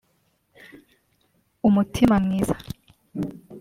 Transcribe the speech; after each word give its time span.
umutima 1.67 2.15
mwiza 2.25 2.55